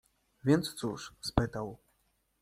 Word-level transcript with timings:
Więc 0.45 0.73
cóż?— 0.73 1.13
spytał. 1.29 1.77